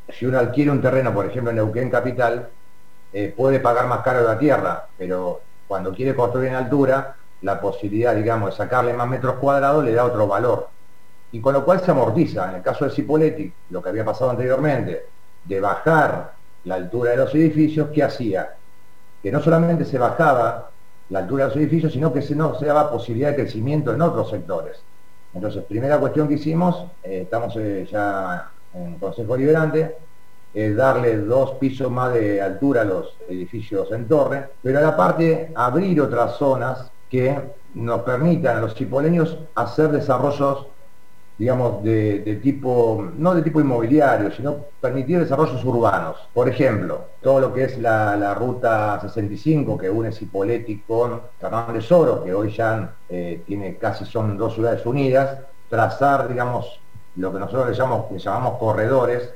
si 0.09 0.25
uno 0.25 0.39
adquiere 0.39 0.71
un 0.71 0.81
terreno, 0.81 1.13
por 1.13 1.27
ejemplo 1.27 1.51
en 1.51 1.57
Neuquén 1.57 1.91
Capital, 1.91 2.49
eh, 3.13 3.31
puede 3.37 3.59
pagar 3.59 3.85
más 3.85 3.99
caro 3.99 4.23
la 4.23 4.39
tierra, 4.39 4.87
pero 4.97 5.41
cuando 5.67 5.93
quiere 5.93 6.15
construir 6.15 6.49
en 6.49 6.55
altura, 6.55 7.15
la 7.45 7.61
posibilidad, 7.61 8.15
digamos, 8.15 8.49
de 8.49 8.55
sacarle 8.55 8.91
más 8.93 9.07
metros 9.07 9.35
cuadrados 9.35 9.85
le 9.85 9.93
da 9.93 10.03
otro 10.03 10.27
valor. 10.27 10.67
Y 11.31 11.39
con 11.39 11.53
lo 11.53 11.63
cual 11.63 11.79
se 11.79 11.91
amortiza. 11.91 12.49
En 12.49 12.55
el 12.55 12.61
caso 12.63 12.85
de 12.85 12.91
Cipoletti, 12.91 13.53
lo 13.69 13.83
que 13.83 13.89
había 13.89 14.03
pasado 14.03 14.31
anteriormente, 14.31 15.05
de 15.43 15.61
bajar 15.61 16.33
la 16.63 16.75
altura 16.75 17.11
de 17.11 17.17
los 17.17 17.35
edificios, 17.35 17.89
¿qué 17.93 18.01
hacía? 18.01 18.55
Que 19.21 19.31
no 19.31 19.41
solamente 19.41 19.85
se 19.85 19.99
bajaba 19.99 20.71
la 21.09 21.19
altura 21.19 21.43
de 21.43 21.49
los 21.49 21.57
edificios, 21.57 21.93
sino 21.93 22.11
que 22.11 22.23
se, 22.23 22.35
no, 22.35 22.55
se 22.55 22.65
daba 22.65 22.89
posibilidad 22.89 23.29
de 23.29 23.35
crecimiento 23.35 23.93
en 23.93 24.01
otros 24.01 24.31
sectores. 24.31 24.81
Entonces, 25.35 25.63
primera 25.65 25.99
cuestión 25.99 26.27
que 26.27 26.35
hicimos, 26.35 26.87
eh, 27.03 27.21
estamos 27.23 27.55
eh, 27.57 27.87
ya 27.91 28.49
en 28.73 28.97
Consejo 28.97 29.37
Liberante, 29.37 29.97
es 30.51 30.75
darle 30.75 31.17
dos 31.17 31.51
pisos 31.59 31.91
más 31.91 32.13
de 32.13 32.41
altura 32.41 32.81
a 32.81 32.85
los 32.85 33.13
edificios 33.29 33.91
en 33.91 34.07
torre, 34.07 34.49
pero 34.63 34.79
a 34.79 34.81
la 34.81 34.97
parte 34.97 35.51
abrir 35.53 36.01
otras 36.01 36.37
zonas 36.37 36.91
que 37.15 37.39
nos 37.75 38.01
permitan 38.01 38.57
a 38.57 38.61
los 38.61 38.75
chipoleños 38.75 39.37
hacer 39.55 39.89
desarrollos, 39.89 40.67
digamos, 41.37 41.81
de, 41.83 42.39
tipo, 42.43 43.09
no 43.17 43.33
de 43.33 43.41
tipo 43.41 43.61
inmobiliario, 43.61 44.31
sino 44.31 44.57
permitir 44.81 45.19
desarrollos 45.19 45.63
urbanos. 45.63 46.17
Por 46.33 46.49
ejemplo, 46.49 47.05
todo 47.21 47.39
lo 47.39 47.53
que 47.53 47.63
es 47.65 47.77
la, 47.77 48.33
ruta 48.33 48.99
65 49.01 49.77
que 49.77 49.89
une 49.89 50.11
Cipolletti 50.11 50.79
con 50.87 51.21
Fernández 51.39 51.89
Oro, 51.91 52.23
que 52.23 52.33
hoy 52.33 52.51
ya 52.51 52.93
eh, 53.09 53.41
tiene 53.45 53.77
casi 53.77 54.05
son 54.05 54.37
dos 54.37 54.53
ciudades 54.55 54.85
unidas, 54.85 55.39
trazar, 55.69 56.27
digamos, 56.27 56.79
lo 57.15 57.31
que 57.31 57.39
nosotros 57.39 57.69
le 57.69 57.75
llamamos, 57.75 58.11
le 58.11 58.19
llamamos 58.19 58.57
corredores 58.57 59.33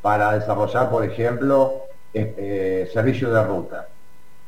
para 0.00 0.32
desarrollar, 0.32 0.90
por 0.90 1.04
ejemplo, 1.04 1.82
eh, 2.14 2.88
servicios 2.90 3.32
de 3.32 3.44
ruta 3.44 3.88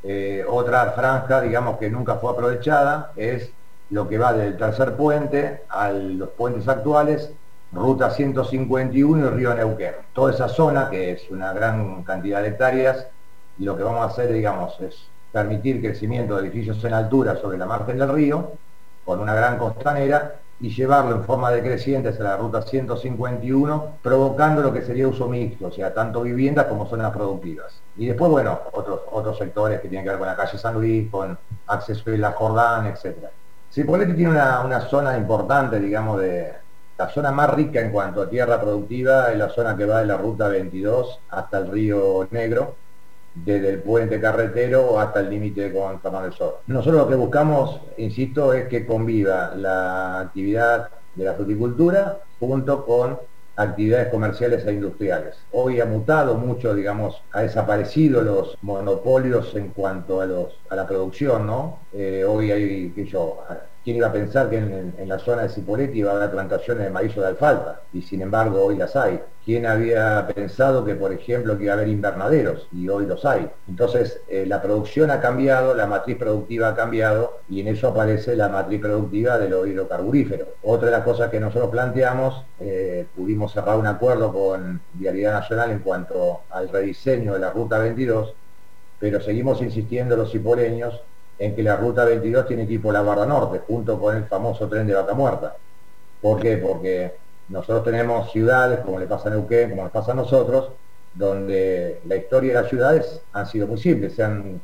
eh, 0.03 0.45
otra 0.49 0.93
franja, 0.93 1.41
digamos, 1.41 1.79
que 1.79 1.91
nunca 1.91 2.17
fue 2.17 2.33
aprovechada, 2.33 3.13
es 3.17 3.51
lo 3.91 4.09
que 4.09 4.19
va 4.19 4.33
del 4.33 4.57
tercer 4.57 4.97
puente 4.97 5.63
a 5.69 5.91
los 5.91 6.31
puentes 6.31 6.67
actuales, 6.69 7.33
ruta 7.73 8.11
151 8.11 9.27
y 9.27 9.31
río 9.31 9.55
Neuquén. 9.55 9.95
Toda 10.13 10.33
esa 10.33 10.49
zona, 10.49 10.89
que 10.89 11.13
es 11.13 11.31
una 11.31 11.53
gran 11.53 12.03
cantidad 12.05 12.43
de 12.43 12.49
hectáreas, 12.49 13.07
lo 13.59 13.77
que 13.77 13.83
vamos 13.83 14.01
a 14.01 14.07
hacer, 14.07 14.33
digamos, 14.33 14.81
es 14.81 15.07
permitir 15.33 15.81
crecimiento 15.81 16.37
de 16.37 16.43
edificios 16.43 16.83
en 16.85 16.95
altura 16.95 17.37
sobre 17.37 17.59
la 17.59 17.67
margen 17.67 17.99
del 17.99 18.13
río, 18.13 18.53
con 19.05 19.21
una 19.21 19.35
gran 19.35 19.59
costanera, 19.59 20.37
y 20.61 20.71
llevarlo 20.71 21.17
en 21.17 21.25
forma 21.25 21.51
decreciente 21.51 22.11
hacia 22.11 22.25
la 22.25 22.37
ruta 22.37 22.63
151, 22.63 23.95
provocando 24.03 24.63
lo 24.63 24.73
que 24.73 24.83
sería 24.83 25.09
uso 25.09 25.29
mixto, 25.29 25.69
o 25.69 25.73
sea, 25.73 25.95
tanto 25.95 26.23
viviendas 26.23 26.67
como 26.67 26.87
zonas 26.87 27.13
productivas. 27.13 27.81
Y 27.97 28.07
después, 28.07 28.31
bueno, 28.31 28.61
otros, 28.73 29.01
otros 29.11 29.39
sectores 29.39 29.81
que 29.81 29.89
tienen 29.89 30.05
que 30.05 30.11
ver 30.11 30.19
con 30.19 30.29
la 30.29 30.37
calle 30.37 30.59
San 30.59 30.75
Luis, 30.75 31.11
con 31.11 31.39
acceso 31.67 32.03
a 32.07 32.11
la 32.11 32.33
Jordán, 32.33 32.87
etc. 32.87 33.29
Cipolletti 33.73 34.15
tiene 34.15 34.33
una, 34.33 34.61
una 34.61 34.81
zona 34.81 35.17
importante, 35.17 35.81
digamos, 35.81 36.21
de, 36.21 36.53
la 37.01 37.09
zona 37.09 37.33
más 37.33 37.49
rica 37.55 37.81
en 37.81 37.93
cuanto 37.93 38.21
a 38.21 38.29
tierra 38.29 38.61
productiva 38.61 39.33
es 39.33 39.39
la 39.39 39.49
zona 39.49 39.75
que 39.75 39.87
va 39.87 40.01
de 40.01 40.07
la 40.07 40.19
ruta 40.19 40.49
22 40.49 41.21
hasta 41.31 41.57
el 41.57 41.71
río 41.71 42.29
Negro, 42.31 42.77
desde 43.35 43.71
el 43.71 43.83
puente 43.83 44.21
carretero 44.21 44.99
hasta 44.99 45.21
el 45.21 45.31
límite 45.31 45.73
con 45.73 46.01
Fernando 46.01 46.29
del 46.29 46.37
Sol. 46.37 46.55
Nosotros 46.67 47.03
lo 47.03 47.09
que 47.09 47.15
buscamos, 47.15 47.81
insisto, 47.97 48.53
es 48.53 48.69
que 48.69 48.87
conviva 48.87 49.55
la 49.57 50.21
actividad 50.21 50.91
de 51.15 51.25
la 51.25 51.35
fruticultura 51.35 52.19
junto 52.39 52.85
con 52.85 53.19
actividades 53.57 54.09
comerciales 54.09 54.67
e 54.67 54.73
industriales. 54.73 55.37
Hoy 55.53 55.81
ha 55.81 55.85
mutado 55.85 56.35
mucho, 56.35 56.75
digamos, 56.75 57.23
ha 57.33 57.43
desaparecido 57.43 58.23
los 58.23 58.57
monopolios 58.63 59.55
en 59.55 59.69
cuanto 59.69 60.21
a, 60.21 60.27
los, 60.27 60.59
a 60.71 60.77
la 60.77 60.87
producción, 60.87 61.47
¿no? 61.47 61.81
Eh, 61.93 62.25
hoy 62.27 62.51
hay, 62.51 62.91
que 62.91 63.05
yo, 63.05 63.43
¿Quién 63.83 63.97
iba 63.97 64.09
a 64.09 64.13
pensar 64.13 64.51
que 64.51 64.59
en, 64.59 65.09
la 65.09 65.19
zona 65.19 65.43
de 65.43 65.49
Cipolletti 65.49 66.01
iba 66.01 66.13
a 66.13 66.17
haber 66.17 66.31
plantaciones 66.33 66.85
de 66.85 66.91
maíz 66.91 67.17
o 67.17 67.23
de 67.23 67.29
alfalfa? 67.29 67.81
Y 67.95 68.03
sin 68.03 68.21
embargo 68.21 68.63
hoy 68.63 68.77
las 68.77 68.95
hay. 68.95 69.21
¿Quién 69.43 69.65
había 69.65 70.29
pensado 70.35 70.85
que, 70.85 70.95
por 70.95 71.15
ejemplo, 71.15 71.57
que 71.57 71.65
iba 71.65 71.73
a 71.73 71.77
haber 71.77 71.89
invernaderos? 71.89 72.69
Y 72.73 72.91
hoy 72.91 73.07
los 73.07 73.25
hay. 73.25 73.49
Entonces, 73.69 74.21
eh, 74.29 74.45
la 74.47 74.61
producción 74.61 75.11
ha 75.11 75.19
cambiado, 75.21 75.75
la 75.75 75.87
matriz 75.87 76.19
productiva 76.19 76.69
ha 76.69 76.75
cambiado 76.75 77.39
y 77.49 77.61
en 77.61 77.69
eso 77.69 77.89
aparece 77.89 78.37
la 78.37 78.51
matriz 78.51 78.83
productiva 78.83 79.39
de 79.39 79.49
los 79.49 79.67
hidrocarburíferos. 79.67 80.49
Otra 80.63 80.87
de 80.87 80.93
las 80.93 81.05
cosas 81.05 81.31
que 81.31 81.41
nosotros 81.41 81.71
planteamos, 81.71 82.45
eh, 82.61 83.07
pudimos 83.17 83.51
cerrar 83.53 83.79
un 83.79 83.87
acuerdo 83.87 84.31
con 84.31 84.83
Vialidad 84.93 85.33
Nacional 85.33 85.71
en 85.71 85.79
cuanto 85.79 86.43
al 86.51 86.69
rediseño 86.69 87.33
de 87.33 87.41
la 87.41 87.51
Ruta 87.51 87.79
22, 87.79 88.35
pero 88.99 89.23
seguimos 89.23 89.63
insistiendo 89.63 90.17
los 90.17 90.31
cipoleños 90.31 91.01
en 91.41 91.57
que 91.57 91.63
la 91.63 91.75
ruta 91.75 92.05
22 92.05 92.47
tiene 92.47 92.67
que 92.67 92.75
ir 92.75 92.83
por 92.83 92.93
la 92.93 93.01
Barra 93.01 93.25
Norte, 93.25 93.63
junto 93.67 93.99
con 93.99 94.15
el 94.15 94.25
famoso 94.25 94.69
tren 94.69 94.87
de 94.87 94.93
Vaca 94.93 95.15
Muerta. 95.15 95.57
¿Por 96.21 96.39
qué? 96.39 96.59
Porque 96.59 97.15
nosotros 97.49 97.83
tenemos 97.83 98.31
ciudades, 98.31 98.81
como 98.81 98.99
le 98.99 99.07
pasa 99.07 99.29
a 99.29 99.33
Neuquén, 99.33 99.71
como 99.71 99.85
le 99.85 99.89
pasa 99.89 100.13
a 100.13 100.15
nosotros, 100.15 100.69
donde 101.15 102.03
la 102.05 102.17
historia 102.17 102.53
de 102.53 102.61
las 102.61 102.69
ciudades 102.69 103.23
han 103.33 103.47
sido 103.47 103.67
muy 103.67 103.79
simples, 103.79 104.15
se 104.15 104.23
han 104.23 104.61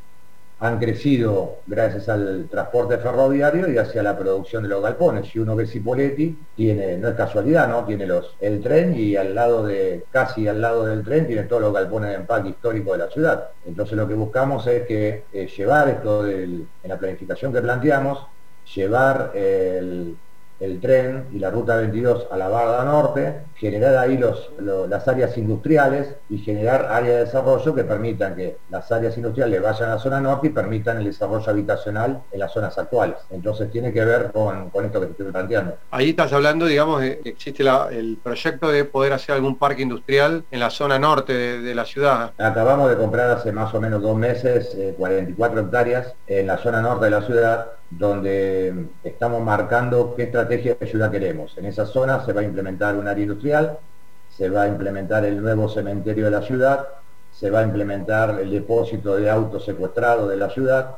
han 0.58 0.78
crecido 0.78 1.58
gracias 1.66 2.08
al 2.08 2.48
transporte 2.50 2.96
ferroviario 2.96 3.70
y 3.70 3.76
hacia 3.76 4.02
la 4.02 4.16
producción 4.16 4.62
de 4.62 4.70
los 4.70 4.82
galpones. 4.82 5.28
Si 5.28 5.38
uno 5.38 5.54
ve 5.54 5.66
Cipoletti, 5.66 6.38
tiene, 6.56 6.96
no 6.96 7.08
es 7.08 7.14
casualidad, 7.14 7.68
¿no? 7.68 7.84
Tiene 7.84 8.08
el 8.40 8.62
tren 8.62 8.94
y 8.98 9.16
al 9.16 9.34
lado 9.34 9.66
de, 9.66 10.04
casi 10.10 10.48
al 10.48 10.62
lado 10.62 10.86
del 10.86 11.04
tren, 11.04 11.26
tiene 11.26 11.42
todos 11.42 11.60
los 11.60 11.74
galpones 11.74 12.10
de 12.10 12.16
empaque 12.16 12.48
histórico 12.48 12.92
de 12.92 12.98
la 12.98 13.10
ciudad. 13.10 13.50
Entonces 13.66 13.96
lo 13.98 14.08
que 14.08 14.14
buscamos 14.14 14.66
es 14.66 14.86
que 14.86 15.24
eh, 15.32 15.46
llevar 15.54 15.88
esto 15.90 16.26
en 16.26 16.66
la 16.84 16.98
planificación 16.98 17.52
que 17.52 17.60
planteamos, 17.60 18.26
llevar 18.74 19.32
el, 19.34 20.16
el 20.60 20.80
tren 20.80 21.26
y 21.32 21.38
la 21.38 21.50
ruta 21.50 21.76
22 21.76 22.28
a 22.30 22.36
la 22.36 22.48
Barda 22.48 22.84
Norte, 22.84 23.42
generar 23.56 23.96
ahí 23.96 24.16
los, 24.16 24.50
las 24.58 25.06
áreas 25.06 25.36
industriales 25.36 26.16
y 26.30 26.38
generar 26.38 26.86
áreas 26.86 27.18
de 27.18 27.24
desarrollo 27.24 27.74
que 27.74 27.84
permitan 27.84 28.34
que 28.34 28.56
las 28.70 28.90
áreas 28.90 29.16
industriales 29.16 29.62
vayan 29.62 29.90
a 29.90 29.94
la 29.94 29.98
zona 29.98 30.20
norte 30.20 30.48
y 30.48 30.50
permitan 30.50 30.98
el 30.98 31.04
desarrollo 31.04 31.50
habitacional 31.50 32.22
en 32.32 32.40
las 32.40 32.52
zonas 32.52 32.76
actuales. 32.78 33.16
Entonces 33.30 33.70
tiene 33.70 33.92
que 33.92 34.04
ver 34.04 34.30
con, 34.32 34.70
esto 34.84 35.00
que 35.00 35.06
te 35.06 35.12
estoy 35.12 35.32
planteando. 35.32 35.76
Ahí 35.90 36.10
estás 36.10 36.32
hablando, 36.32 36.66
digamos, 36.66 37.00
de, 37.00 37.20
existe 37.24 37.62
el 37.90 38.18
proyecto 38.22 38.70
de 38.70 38.84
poder 38.84 39.12
hacer 39.12 39.34
algún 39.34 39.56
parque 39.56 39.82
industrial 39.82 40.44
en 40.50 40.60
la 40.60 40.70
zona 40.70 40.98
norte 40.98 41.32
de, 41.32 41.76
la 41.76 41.84
ciudad. 41.84 42.32
Acabamos 42.38 42.88
de 42.88 42.96
comprar 42.96 43.30
hace 43.30 43.52
más 43.52 43.74
o 43.74 43.80
menos 43.80 44.00
dos 44.00 44.16
meses 44.16 44.74
44 44.96 45.60
eh, 45.60 45.62
hectáreas 45.62 46.14
en 46.26 46.46
la 46.46 46.56
zona 46.56 46.80
norte 46.80 47.04
de 47.04 47.10
la 47.10 47.22
ciudad 47.22 47.66
donde 47.90 48.88
estamos 49.04 49.42
marcando 49.42 50.14
qué 50.16 50.24
estrategia 50.24 50.74
de 50.74 50.86
ciudad 50.86 51.10
queremos. 51.10 51.56
En 51.56 51.66
esa 51.66 51.86
zona 51.86 52.24
se 52.24 52.32
va 52.32 52.40
a 52.40 52.44
implementar 52.44 52.96
un 52.96 53.06
área 53.06 53.22
industrial, 53.22 53.78
se 54.28 54.50
va 54.50 54.62
a 54.62 54.68
implementar 54.68 55.24
el 55.24 55.40
nuevo 55.40 55.68
cementerio 55.68 56.26
de 56.26 56.30
la 56.30 56.42
ciudad, 56.42 56.86
se 57.32 57.50
va 57.50 57.60
a 57.60 57.62
implementar 57.62 58.40
el 58.40 58.50
depósito 58.50 59.16
de 59.16 59.30
autos 59.30 59.64
secuestrados 59.64 60.28
de 60.28 60.36
la 60.36 60.50
ciudad 60.50 60.96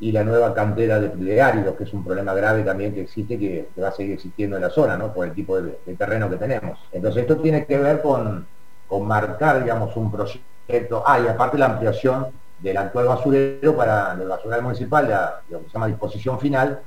y 0.00 0.10
la 0.10 0.24
nueva 0.24 0.52
cantera 0.54 0.98
de, 0.98 1.42
áridos, 1.42 1.76
que 1.76 1.84
es 1.84 1.92
un 1.92 2.04
problema 2.04 2.34
grave 2.34 2.62
también 2.64 2.92
que 2.92 3.02
existe, 3.02 3.38
que, 3.38 3.68
va 3.80 3.88
a 3.88 3.92
seguir 3.92 4.14
existiendo 4.14 4.56
en 4.56 4.62
la 4.62 4.70
zona, 4.70 4.96
¿no? 4.96 5.12
por 5.12 5.26
el 5.26 5.32
tipo 5.32 5.60
de, 5.60 5.72
terreno 5.96 6.28
que 6.28 6.36
tenemos. 6.36 6.78
Entonces 6.90 7.22
esto 7.22 7.36
tiene 7.36 7.66
que 7.66 7.78
ver 7.78 8.02
con, 8.02 8.46
con 8.88 9.06
marcar, 9.06 9.62
digamos, 9.62 9.96
un 9.96 10.10
proyecto, 10.10 11.04
ah, 11.06 11.20
y 11.20 11.28
aparte 11.28 11.58
la 11.58 11.66
ampliación 11.66 12.26
del 12.62 12.76
actual 12.76 13.06
basurero 13.06 13.76
para 13.76 14.12
el 14.12 14.28
basurero 14.28 14.62
municipal, 14.62 15.40
lo 15.48 15.58
que 15.58 15.66
se 15.66 15.72
llama 15.72 15.88
disposición 15.88 16.38
final, 16.38 16.80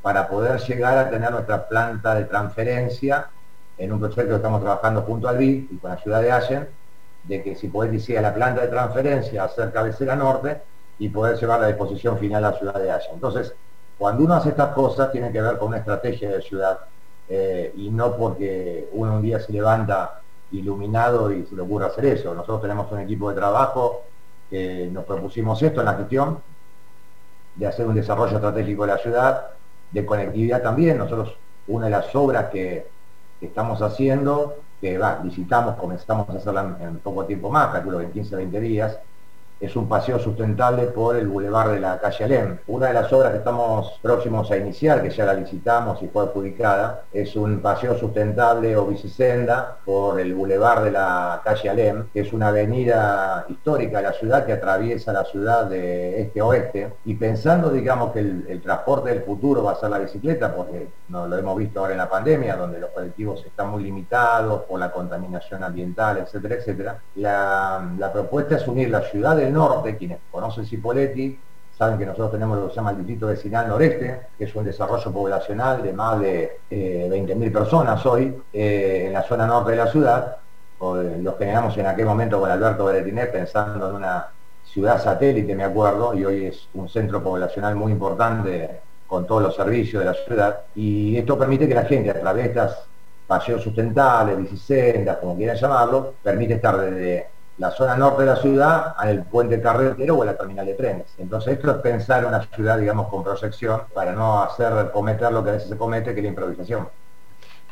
para 0.00 0.26
poder 0.28 0.58
llegar 0.60 0.96
a 0.96 1.10
tener 1.10 1.30
nuestra 1.30 1.68
planta 1.68 2.14
de 2.14 2.24
transferencia 2.24 3.28
en 3.76 3.92
un 3.92 4.00
proyecto 4.00 4.30
que 4.30 4.36
estamos 4.36 4.62
trabajando 4.62 5.02
junto 5.02 5.28
al 5.28 5.36
BID 5.36 5.70
y 5.70 5.76
con 5.76 5.90
la 5.90 5.98
ciudad 5.98 6.22
de 6.22 6.32
Allen, 6.32 6.68
de 7.24 7.42
que 7.42 7.54
si 7.54 7.68
poder 7.68 7.90
decir 7.90 8.20
la 8.20 8.34
planta 8.34 8.62
de 8.62 8.68
transferencia 8.68 9.44
hacer 9.44 9.70
cabecera 9.70 10.16
norte 10.16 10.62
y 10.98 11.10
poder 11.10 11.36
llevar 11.38 11.60
la 11.60 11.66
disposición 11.68 12.18
final 12.18 12.44
a 12.44 12.50
la 12.50 12.58
ciudad 12.58 12.74
de 12.74 12.90
Allen. 12.90 13.10
Entonces, 13.12 13.52
cuando 13.98 14.24
uno 14.24 14.34
hace 14.34 14.48
estas 14.50 14.72
cosas, 14.72 15.12
tiene 15.12 15.30
que 15.30 15.42
ver 15.42 15.58
con 15.58 15.68
una 15.68 15.78
estrategia 15.78 16.30
de 16.30 16.40
ciudad 16.40 16.78
eh, 17.28 17.72
y 17.76 17.90
no 17.90 18.16
porque 18.16 18.88
uno 18.92 19.16
un 19.16 19.22
día 19.22 19.40
se 19.40 19.52
levanta 19.52 20.22
iluminado 20.52 21.30
y 21.30 21.44
se 21.44 21.54
le 21.54 21.62
ocurre 21.62 21.86
hacer 21.86 22.06
eso. 22.06 22.32
Nosotros 22.32 22.62
tenemos 22.62 22.90
un 22.90 23.00
equipo 23.00 23.28
de 23.28 23.36
trabajo 23.36 24.04
nos 24.50 25.04
propusimos 25.04 25.62
esto 25.62 25.80
en 25.80 25.86
la 25.86 25.94
gestión, 25.94 26.38
de 27.54 27.66
hacer 27.66 27.86
un 27.86 27.94
desarrollo 27.94 28.36
estratégico 28.36 28.82
de 28.82 28.92
la 28.92 28.98
ciudad, 28.98 29.46
de 29.90 30.06
conectividad 30.06 30.62
también. 30.62 30.98
Nosotros, 30.98 31.36
una 31.66 31.86
de 31.86 31.90
las 31.90 32.14
obras 32.14 32.50
que, 32.50 32.86
estamos 33.40 33.80
haciendo, 33.82 34.56
que 34.80 34.98
va, 34.98 35.20
visitamos, 35.22 35.76
comenzamos 35.76 36.28
a 36.28 36.32
hacerla 36.32 36.76
en, 36.80 36.98
poco 36.98 37.24
tiempo 37.24 37.50
más, 37.50 37.72
calculo 37.72 37.98
que 37.98 38.06
en 38.06 38.12
15 38.12 38.36
20 38.36 38.60
días, 38.60 38.98
es 39.60 39.74
un 39.76 39.88
paseo 39.88 40.18
sustentable 40.18 40.84
por 40.84 41.16
el 41.16 41.26
bulevar 41.28 41.70
de 41.70 41.80
la 41.80 41.98
calle 41.98 42.24
Alem. 42.24 42.58
Una 42.66 42.88
de 42.88 42.94
las 42.94 43.12
obras 43.12 43.32
que 43.32 43.38
estamos 43.38 43.98
próximos 44.02 44.50
a 44.50 44.56
iniciar, 44.56 45.02
que 45.02 45.10
ya 45.10 45.24
la 45.24 45.34
licitamos 45.34 46.02
y 46.02 46.08
fue 46.08 46.24
adjudicada, 46.24 47.02
es 47.12 47.34
un 47.36 47.60
paseo 47.60 47.98
sustentable 47.98 48.76
o 48.76 48.86
bicicenda 48.86 49.78
por 49.84 50.20
el 50.20 50.34
bulevar 50.34 50.82
de 50.84 50.92
la 50.92 51.40
calle 51.44 51.70
Alem, 51.70 52.08
que 52.12 52.20
es 52.20 52.32
una 52.32 52.48
avenida 52.48 53.46
histórica 53.48 53.98
de 53.98 54.04
la 54.04 54.12
ciudad 54.12 54.46
que 54.46 54.52
atraviesa 54.52 55.12
la 55.12 55.24
ciudad 55.24 55.66
de 55.66 56.20
este 56.22 56.40
a 56.40 56.44
oeste. 56.44 56.92
Y 57.04 57.14
pensando, 57.14 57.70
digamos, 57.70 58.12
que 58.12 58.20
el, 58.20 58.62
transporte 58.62 59.10
del 59.10 59.22
futuro 59.22 59.62
va 59.62 59.72
a 59.72 59.76
ser 59.76 59.90
la 59.90 59.98
bicicleta, 59.98 60.54
porque 60.54 60.88
no, 61.08 61.26
lo 61.26 61.38
hemos 61.38 61.56
visto 61.56 61.80
ahora 61.80 61.92
en 61.92 61.98
la 61.98 62.08
pandemia, 62.08 62.56
donde 62.56 62.78
los 62.78 62.90
colectivos 62.90 63.44
están 63.46 63.70
muy 63.70 63.82
limitados 63.82 64.62
por 64.64 64.78
la 64.78 64.90
contaminación 64.90 65.64
ambiental, 65.64 66.18
etcétera, 66.18 66.56
etcétera, 66.56 66.98
la, 67.14 67.88
la 67.98 68.12
propuesta 68.12 68.56
es 68.56 68.66
unir 68.68 68.90
la 68.90 69.02
ciudad 69.02 69.36
de 69.36 69.47
norte, 69.50 69.96
quienes 69.96 70.18
conocen 70.30 70.66
Cipoletti, 70.66 71.38
saben 71.78 71.96
que 71.96 72.06
nosotros 72.06 72.32
tenemos 72.32 72.58
lo 72.58 72.64
que 72.64 72.70
se 72.70 72.76
llama 72.76 72.90
el 72.90 72.98
Distrito 72.98 73.28
Vecinal 73.28 73.68
Noreste, 73.68 74.20
que 74.36 74.44
es 74.44 74.54
un 74.54 74.64
desarrollo 74.64 75.12
poblacional 75.12 75.80
de 75.80 75.92
más 75.92 76.18
de 76.18 76.58
20.000 76.70 77.46
eh, 77.46 77.50
personas 77.52 78.04
hoy 78.04 78.36
eh, 78.52 79.04
en 79.06 79.12
la 79.12 79.22
zona 79.22 79.46
norte 79.46 79.70
de 79.70 79.76
la 79.76 79.86
ciudad. 79.86 80.36
Eh, 80.80 81.18
lo 81.22 81.36
generamos 81.36 81.76
en 81.78 81.86
aquel 81.86 82.06
momento 82.06 82.40
con 82.40 82.50
Alberto 82.50 82.86
Beretinet 82.86 83.30
pensando 83.30 83.90
en 83.90 83.94
una 83.94 84.26
ciudad 84.64 85.00
satélite, 85.00 85.54
me 85.54 85.64
acuerdo, 85.64 86.14
y 86.14 86.24
hoy 86.24 86.46
es 86.46 86.68
un 86.74 86.88
centro 86.88 87.22
poblacional 87.22 87.76
muy 87.76 87.92
importante 87.92 88.80
con 89.06 89.24
todos 89.26 89.42
los 89.42 89.54
servicios 89.54 90.02
de 90.02 90.10
la 90.10 90.14
ciudad. 90.14 90.60
Y 90.74 91.16
esto 91.16 91.38
permite 91.38 91.68
que 91.68 91.74
la 91.74 91.84
gente, 91.84 92.10
a 92.10 92.20
través 92.20 92.42
de 92.44 92.48
estas 92.48 92.88
paseos 93.28 93.62
sustentables, 93.62 94.36
bicisendas, 94.36 95.18
como 95.18 95.36
quieran 95.36 95.56
llamarlo, 95.56 96.14
permite 96.22 96.54
estar 96.54 96.76
desde 96.80 97.28
la 97.58 97.70
zona 97.72 97.96
norte 97.96 98.22
de 98.22 98.28
la 98.28 98.36
ciudad 98.36 98.94
al 98.96 99.24
puente 99.24 99.60
carretero 99.60 100.16
o 100.16 100.22
a 100.22 100.26
la 100.26 100.36
terminal 100.36 100.66
de 100.66 100.74
trenes. 100.74 101.06
Entonces 101.18 101.54
esto 101.54 101.70
es 101.70 101.76
pensar 101.78 102.24
una 102.24 102.42
ciudad, 102.54 102.78
digamos, 102.78 103.08
con 103.08 103.24
proyección 103.24 103.82
para 103.92 104.12
no 104.12 104.42
hacer 104.42 104.90
cometer 104.92 105.32
lo 105.32 105.42
que 105.42 105.50
a 105.50 105.52
veces 105.54 105.68
se 105.68 105.76
comete, 105.76 106.14
que 106.14 106.20
es 106.20 106.24
la 106.24 106.30
improvisación. 106.30 106.88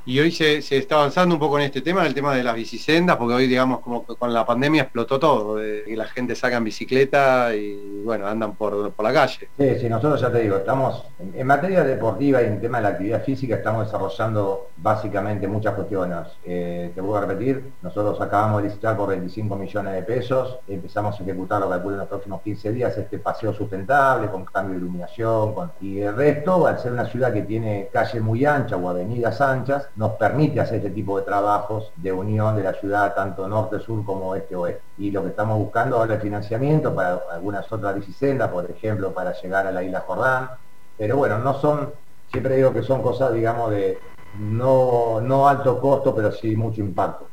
Y 0.08 0.20
hoy 0.20 0.30
se, 0.30 0.58
está 0.58 0.94
avanzando 0.94 1.34
un 1.34 1.40
poco 1.40 1.58
en 1.58 1.64
este 1.64 1.80
tema, 1.80 2.02
en 2.02 2.06
el 2.06 2.14
tema 2.14 2.32
de 2.32 2.44
las 2.44 2.54
bicisendas, 2.54 3.16
porque 3.16 3.34
hoy, 3.34 3.48
digamos, 3.48 3.80
como 3.80 4.06
que 4.06 4.14
con 4.14 4.32
la 4.32 4.46
pandemia 4.46 4.82
explotó 4.82 5.18
todo, 5.18 5.56
de 5.56 5.82
que 5.84 5.96
la 5.96 6.04
gente 6.04 6.36
saca 6.36 6.58
en 6.58 6.62
bicicleta 6.62 7.52
y, 7.56 8.02
bueno, 8.04 8.24
andan 8.28 8.54
por, 8.54 8.92
por 8.92 9.04
la 9.04 9.12
calle. 9.12 9.48
Sí, 9.58 9.74
sí, 9.80 9.88
nosotros 9.88 10.20
ya 10.20 10.30
te 10.30 10.42
digo, 10.42 10.58
estamos, 10.58 11.02
en, 11.18 11.44
materia 11.44 11.82
deportiva 11.82 12.40
y 12.40 12.44
en 12.46 12.60
tema 12.60 12.78
de 12.78 12.84
la 12.84 12.88
actividad 12.90 13.24
física, 13.24 13.56
estamos 13.56 13.86
desarrollando 13.86 14.68
básicamente 14.76 15.48
muchas 15.48 15.74
cuestiones. 15.74 16.28
Eh, 16.44 16.92
te 16.94 17.00
voy 17.00 17.18
a 17.18 17.22
repetir, 17.22 17.72
nosotros 17.82 18.20
acabamos 18.20 18.62
de 18.62 18.68
licitar 18.68 18.96
por 18.96 19.08
25 19.08 19.56
millones 19.56 19.92
de 19.92 20.02
pesos, 20.04 20.60
empezamos 20.68 21.18
a 21.18 21.22
ejecutar 21.24 21.60
lo 21.60 21.68
que 21.68 21.88
en 21.88 21.98
los 21.98 22.06
próximos 22.06 22.42
15 22.42 22.70
días, 22.70 22.96
este 22.96 23.18
paseo 23.18 23.52
sustentable, 23.52 24.28
con 24.28 24.44
cambio 24.44 24.74
de 24.74 24.78
iluminación, 24.78 25.52
con... 25.52 25.72
y 25.80 25.98
el 25.98 26.14
resto, 26.14 26.64
al 26.64 26.78
ser 26.78 26.92
una 26.92 27.06
ciudad 27.06 27.32
que 27.32 27.42
tiene 27.42 27.88
calle 27.92 28.20
muy 28.20 28.44
ancha 28.44 28.76
o 28.76 28.88
avenidas 28.88 29.40
anchas, 29.40 29.88
nos 29.96 30.12
permite 30.12 30.60
hacer 30.60 30.76
este 30.76 30.90
tipo 30.90 31.18
de 31.18 31.24
trabajos 31.24 31.90
de 31.96 32.12
unión 32.12 32.54
de 32.54 32.62
la 32.62 32.74
ciudad, 32.74 33.14
tanto 33.14 33.48
norte-sur 33.48 34.04
como 34.04 34.34
este-oeste. 34.34 34.82
Y 34.98 35.10
lo 35.10 35.22
que 35.22 35.30
estamos 35.30 35.58
buscando 35.58 35.96
ahora 35.96 36.16
es 36.16 36.22
financiamiento 36.22 36.94
para 36.94 37.20
algunas 37.32 37.70
otras 37.72 37.94
bicisendas, 37.94 38.50
por 38.50 38.70
ejemplo, 38.70 39.12
para 39.12 39.32
llegar 39.40 39.66
a 39.66 39.72
la 39.72 39.82
isla 39.82 40.04
Jordán. 40.06 40.50
Pero 40.98 41.16
bueno, 41.16 41.38
no 41.38 41.58
son, 41.60 41.92
siempre 42.30 42.56
digo 42.56 42.72
que 42.74 42.82
son 42.82 43.02
cosas, 43.02 43.32
digamos, 43.32 43.70
de 43.70 43.98
no, 44.38 45.20
no 45.22 45.48
alto 45.48 45.80
costo, 45.80 46.14
pero 46.14 46.30
sí 46.30 46.54
mucho 46.56 46.82
impacto. 46.82 47.26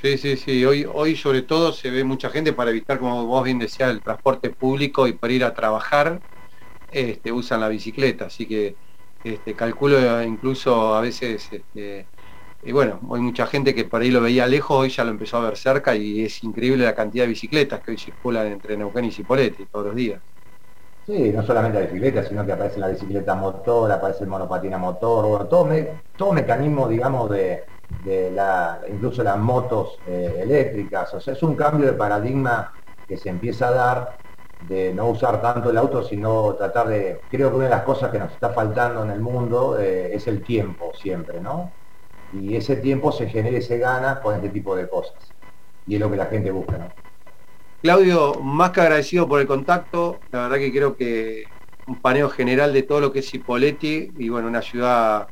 Sí, 0.00 0.16
sí, 0.16 0.36
sí. 0.36 0.64
Hoy, 0.64 0.88
hoy 0.90 1.16
sobre 1.16 1.42
todo 1.42 1.72
se 1.72 1.90
ve 1.90 2.02
mucha 2.02 2.30
gente 2.30 2.54
para 2.54 2.70
evitar, 2.70 2.98
como 2.98 3.26
vos 3.26 3.44
bien 3.44 3.58
decías, 3.58 3.90
el 3.90 4.00
transporte 4.00 4.50
público 4.50 5.06
y 5.06 5.12
para 5.12 5.32
ir 5.32 5.44
a 5.44 5.54
trabajar, 5.54 6.20
este, 6.92 7.30
usan 7.30 7.60
la 7.60 7.68
bicicleta. 7.68 8.26
Así 8.26 8.46
que 8.46 8.76
este, 9.22 9.54
calculo 9.56 10.22
incluso 10.22 10.94
a 10.94 11.00
veces, 11.00 11.52
este, 11.52 12.10
y 12.62 12.72
bueno, 12.72 13.00
hay 13.12 13.20
mucha 13.20 13.46
gente 13.46 13.74
que 13.74 13.84
por 13.84 14.02
ahí 14.02 14.10
lo 14.10 14.20
veía 14.20 14.46
lejos, 14.46 14.78
hoy 14.78 14.90
ya 14.90 15.04
lo 15.04 15.10
empezó 15.10 15.38
a 15.38 15.42
ver 15.48 15.56
cerca 15.56 15.94
y 15.96 16.24
es 16.24 16.42
increíble 16.44 16.84
la 16.84 16.94
cantidad 16.94 17.24
de 17.24 17.28
bicicletas 17.28 17.80
que 17.82 17.92
hoy 17.92 17.98
circulan 17.98 18.48
entre 18.48 18.76
Neuquén 18.76 19.04
y 19.06 19.12
Cipolletti 19.12 19.66
todos 19.66 19.86
los 19.86 19.94
días. 19.94 20.22
Sí, 21.06 21.32
no 21.32 21.42
solamente 21.42 21.78
la 21.80 21.86
bicicleta, 21.86 22.22
sino 22.24 22.44
que 22.44 22.52
aparece 22.52 22.78
la 22.80 22.88
bicicleta 22.88 23.34
motor, 23.34 23.90
aparece 23.90 24.24
el 24.24 24.30
monopatina 24.30 24.76
motor, 24.76 25.48
todo, 25.48 25.64
me, 25.64 26.02
todo 26.14 26.32
mecanismo, 26.32 26.86
digamos, 26.86 27.30
de, 27.30 27.64
de 27.88 28.30
la, 28.30 28.82
incluso 28.88 29.22
las 29.22 29.38
motos 29.38 29.98
eh, 30.06 30.40
eléctricas, 30.42 31.14
o 31.14 31.20
sea, 31.20 31.32
es 31.32 31.42
un 31.42 31.56
cambio 31.56 31.86
de 31.86 31.94
paradigma 31.94 32.72
que 33.06 33.16
se 33.16 33.30
empieza 33.30 33.68
a 33.68 33.70
dar 33.72 34.18
de 34.60 34.92
no 34.92 35.08
usar 35.08 35.40
tanto 35.40 35.70
el 35.70 35.78
auto, 35.78 36.02
sino 36.02 36.54
tratar 36.56 36.88
de, 36.88 37.20
creo 37.30 37.50
que 37.50 37.56
una 37.56 37.64
de 37.66 37.70
las 37.70 37.84
cosas 37.84 38.10
que 38.10 38.18
nos 38.18 38.32
está 38.32 38.50
faltando 38.50 39.04
en 39.04 39.10
el 39.10 39.20
mundo 39.20 39.78
eh, 39.78 40.14
es 40.14 40.26
el 40.26 40.42
tiempo 40.42 40.92
siempre, 40.94 41.40
¿no? 41.40 41.72
Y 42.32 42.56
ese 42.56 42.76
tiempo 42.76 43.12
se 43.12 43.28
genera 43.28 43.58
y 43.58 43.62
se 43.62 43.78
gana 43.78 44.20
con 44.20 44.34
este 44.34 44.50
tipo 44.50 44.76
de 44.76 44.88
cosas. 44.88 45.34
Y 45.86 45.94
es 45.94 46.00
lo 46.00 46.10
que 46.10 46.16
la 46.16 46.26
gente 46.26 46.50
busca, 46.50 46.76
¿no? 46.76 46.92
Claudio, 47.80 48.34
más 48.42 48.70
que 48.72 48.80
agradecido 48.80 49.28
por 49.28 49.40
el 49.40 49.46
contacto, 49.46 50.20
la 50.32 50.42
verdad 50.42 50.58
que 50.58 50.72
creo 50.72 50.96
que 50.96 51.44
un 51.86 52.00
paneo 52.00 52.28
general 52.28 52.72
de 52.72 52.82
todo 52.82 53.00
lo 53.00 53.12
que 53.12 53.20
es 53.20 53.30
Cipolletti 53.30 54.12
y 54.18 54.28
bueno, 54.28 54.48
una 54.48 54.62
ciudad 54.62 55.28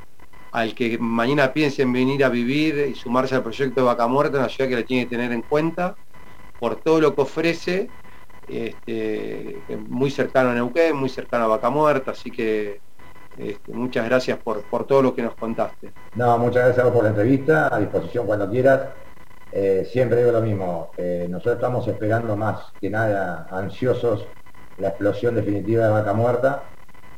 al 0.52 0.75
que 0.75 0.97
mañana 0.99 1.52
piensen 1.52 1.92
venir 1.92 2.25
a 2.25 2.28
vivir 2.28 2.87
y 2.88 2.95
sumarse 2.95 3.35
al 3.35 3.42
proyecto 3.42 3.80
de 3.80 3.87
Vaca 3.87 4.06
Muerta, 4.06 4.38
una 4.38 4.49
ciudad 4.49 4.71
que 4.71 4.76
la 4.76 4.85
tiene 4.85 5.04
que 5.04 5.11
tener 5.11 5.33
en 5.33 5.42
cuenta 5.42 5.99
por 6.59 6.83
todo 6.83 7.00
lo 7.00 7.14
que 7.14 7.23
ofrece, 7.23 7.90
este, 8.49 9.62
muy 9.88 10.11
cercano 10.11 10.50
a 10.50 10.55
Neuquén, 10.55 10.97
muy 10.97 11.09
cercano 11.09 11.45
a 11.45 11.49
Vaca 11.49 11.71
Muerta, 11.71 12.12
así 12.12 12.31
que 12.31 12.81
este, 13.37 13.73
muchas 13.73 14.07
gracias 14.07 14.38
por, 14.38 14.62
por 14.62 14.87
todo 14.87 15.03
lo 15.03 15.15
que 15.15 15.23
nos 15.23 15.35
contaste. 15.35 15.93
No, 16.15 16.38
muchas 16.38 16.65
gracias 16.67 16.91
por 16.91 17.03
la 17.03 17.11
entrevista, 17.11 17.75
a 17.75 17.79
disposición 17.79 18.26
cuando 18.26 18.50
quieras. 18.50 18.88
Eh, 19.53 19.88
siempre 19.91 20.19
digo 20.19 20.33
lo 20.33 20.41
mismo, 20.41 20.91
eh, 20.97 21.26
nosotros 21.31 21.57
estamos 21.57 21.87
esperando 21.88 22.37
más 22.37 22.73
que 22.81 22.91
nada 22.91 23.47
ansiosos 23.50 24.26
la 24.79 24.88
explosión 24.88 25.35
definitiva 25.35 25.85
de 25.85 25.91
Vaca 25.91 26.12
Muerta, 26.12 26.62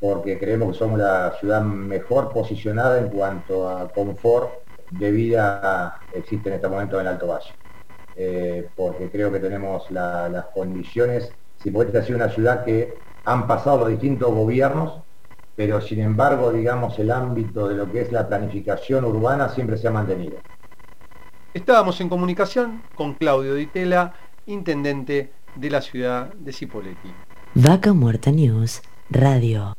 porque 0.01 0.39
creemos 0.39 0.73
que 0.73 0.79
somos 0.79 0.99
la 0.99 1.35
ciudad 1.41 1.63
mejor 1.63 2.33
posicionada 2.33 2.99
en 2.99 3.09
cuanto 3.09 3.69
a 3.69 3.91
confort 3.91 4.51
de 4.91 5.11
vida 5.11 6.01
existe 6.13 6.49
en 6.49 6.57
este 6.57 6.69
momento 6.69 7.01
en 7.01 7.07
Alto 7.09 7.27
Valle. 7.27 7.51
Eh, 8.21 8.69
porque 8.75 9.11
creo 9.11 9.31
que 9.31 9.39
tenemos 9.39 9.89
la, 9.93 10.29
las 10.29 10.47
condiciones, 10.47 11.31
si 11.63 11.71
puede 11.71 11.93
ser 12.05 12.17
una 12.17 12.29
ciudad 12.29 12.65
que 12.65 12.95
han 13.25 13.47
pasado 13.47 13.79
los 13.79 13.91
distintos 13.91 14.35
gobiernos, 14.35 15.03
pero 15.55 15.81
sin 15.81 16.01
embargo, 16.01 16.51
digamos, 16.53 16.99
el 16.99 17.13
ámbito 17.13 17.69
de 17.69 17.77
lo 17.77 17.93
que 17.93 18.01
es 18.01 18.11
la 18.11 18.29
planificación 18.29 19.05
urbana 19.05 19.49
siempre 19.51 19.77
se 19.77 19.87
ha 19.87 19.93
mantenido. 19.93 20.39
Estábamos 21.55 22.01
en 22.01 22.09
comunicación 22.09 22.83
con 22.97 23.15
Claudio 23.15 23.55
Ditela, 23.55 24.15
intendente 24.47 25.31
de 25.55 25.71
la 25.71 25.81
ciudad 25.81 26.35
de 26.35 26.53
Cipolletti. 26.53 27.13
Vaca 27.55 27.93
Muerta 27.93 28.33
News 28.33 28.83
Radio. 29.11 29.75